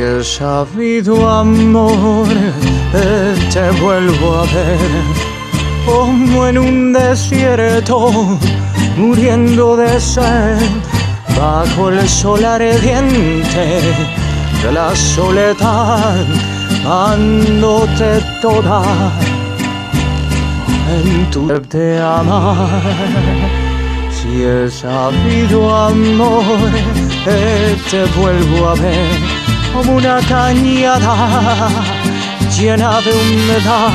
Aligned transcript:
he 0.00 0.24
sabido 0.24 1.28
amor, 1.28 2.26
te 3.52 3.70
vuelvo 3.80 4.34
a 4.36 4.42
ver 4.42 5.34
como 5.86 6.46
en 6.46 6.58
un 6.58 6.92
desierto, 6.92 8.38
muriendo 8.96 9.76
de 9.76 10.00
sed, 10.00 10.58
bajo 11.36 11.90
el 11.90 12.08
sol 12.08 12.44
ardiente 12.44 13.80
de 14.62 14.72
la 14.72 14.94
soledad, 14.96 16.26
dándote 16.82 18.20
toda 18.42 18.82
en 20.90 21.30
tu 21.30 21.46
de 21.46 22.00
amar. 22.00 22.68
Si 24.10 24.42
he 24.42 24.70
sabido 24.70 25.74
amor, 25.74 26.70
te 27.90 28.04
vuelvo 28.18 28.68
a 28.68 28.74
ver 28.74 29.53
como 29.74 29.96
una 29.96 30.20
cañada 30.28 31.68
llena 32.56 33.00
de 33.00 33.12
humedad 33.12 33.90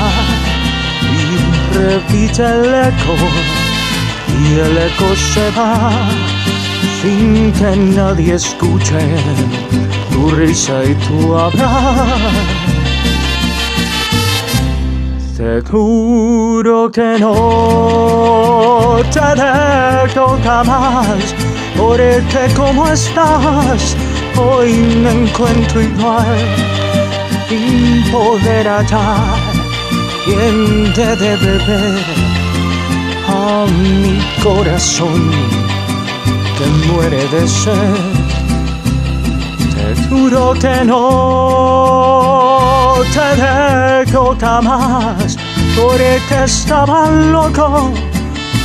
y 1.16 1.74
repite 1.74 2.42
el 2.42 2.74
eco 2.88 3.16
y 4.38 4.60
el 4.60 4.76
eco 4.76 5.16
se 5.16 5.50
va 5.52 5.90
sin 7.00 7.50
que 7.52 7.76
nadie 7.76 8.34
escuche 8.34 9.00
tu 10.12 10.30
risa 10.30 10.84
y 10.84 10.94
tu 11.06 11.34
hablar. 11.36 12.06
Te 15.36 15.62
juro 15.62 16.90
que 16.90 17.16
no 17.18 18.98
te 19.10 19.28
dejo 19.40 20.38
jamás 20.44 21.34
porque 21.78 22.52
como 22.54 22.86
estás, 22.88 23.96
hoy 24.38 24.72
me 25.02 25.10
encuentro 25.10 25.80
igual, 25.80 26.38
sin 27.48 28.02
poder 28.10 28.68
hallar 28.68 29.38
quien 30.24 30.92
te 30.92 31.16
debe 31.16 31.58
ver 31.66 32.04
a 33.28 33.66
mi 33.66 34.20
corazón 34.42 35.30
que 36.56 36.66
muere 36.92 37.26
de 37.28 37.48
sed. 37.48 38.20
Te 39.74 39.86
juro 40.08 40.52
que 40.54 40.84
no 40.84 42.30
te 43.12 43.28
dejo 43.42 44.36
jamás, 44.38 45.36
porque 45.76 46.44
estaba 46.44 47.10
loco 47.10 47.90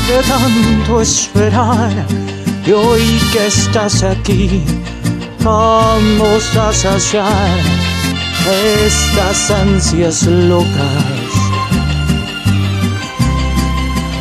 de 0.07 0.17
tanto 0.23 1.01
esperar. 1.01 2.05
Y 2.65 2.71
hoy 2.71 3.21
que 3.31 3.47
estás 3.47 4.03
aquí, 4.03 4.63
vamos 5.45 6.57
a 6.57 6.73
saciar 6.73 7.59
estas 8.83 9.51
ansias 9.51 10.23
locas 10.23 11.31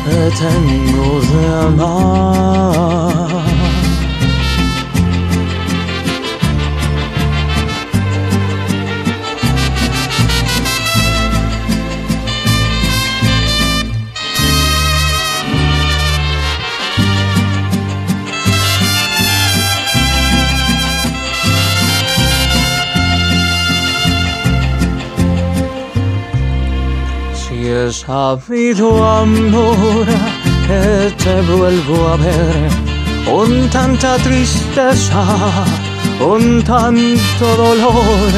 que 0.05 0.21
tengo 0.37 1.19
de 1.21 1.43
amar. 1.65 3.14
Sabido 27.91 29.05
amor, 29.05 30.05
que 30.67 31.13
te 31.23 31.41
vuelvo 31.41 32.07
a 32.07 32.17
ver 32.17 32.69
con 33.25 33.69
tanta 33.69 34.17
tristeza, 34.17 35.23
con 36.19 36.63
tanto 36.63 37.55
dolor, 37.55 38.31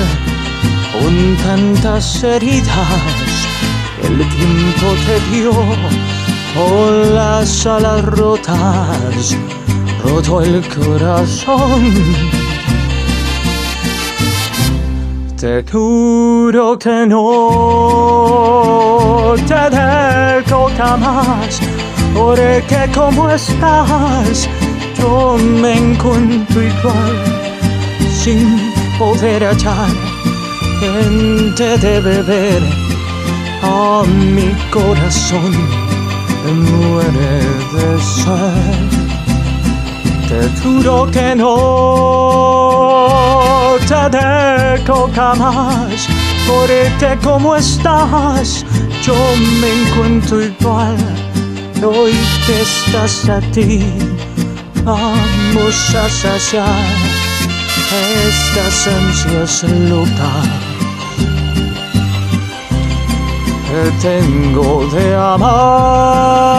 con 0.93 1.37
tantas 1.37 2.23
heridas. 2.23 3.47
El 4.03 4.17
tiempo 4.17 4.87
te 5.05 5.35
dio 5.35 5.51
con 6.55 7.15
las 7.15 7.65
alas 7.65 8.03
rotas, 8.05 9.37
roto 10.03 10.41
el 10.41 10.61
corazón. 10.67 12.46
Te 15.39 15.63
juro 15.71 16.79
que 16.79 17.05
no 17.05 18.35
te 19.47 19.69
dejo 19.69 20.67
jamás, 20.75 21.59
porque 22.15 22.89
como 22.91 23.29
estás, 23.29 24.49
yo 24.97 25.37
me 25.37 25.77
encuentro 25.77 26.59
igual, 26.59 27.15
sin 28.11 28.73
poder 28.97 29.43
hallar 29.43 29.91
quien 30.79 31.53
te 31.53 31.77
debe 31.77 32.23
ver. 32.23 32.63
A 33.61 34.03
mi 34.07 34.55
corazón 34.71 35.51
me 36.45 36.51
muere 36.51 37.43
de 37.73 37.99
sed. 38.01 38.89
Te 40.27 40.49
juro 40.61 40.93
que 41.11 41.35
no 41.35 42.76
te 44.09 44.17
dejo 44.17 45.09
jamás, 45.13 46.07
porque 46.47 47.17
como 47.23 47.55
estás, 47.55 48.65
yo 49.03 49.15
me 49.61 49.69
encuentro 49.81 50.41
igual. 50.41 50.97
Hoy 51.83 52.13
que 52.45 52.61
estás 52.61 53.29
a 53.29 53.39
ti, 53.51 53.93
vamos 54.83 55.95
a 55.95 56.09
saciar 56.09 56.85
estas 58.27 58.87
ansias 58.87 59.63
locas 59.63 60.47
que 63.67 63.91
tengo 64.01 64.87
de 64.91 65.15
amar. 65.15 66.57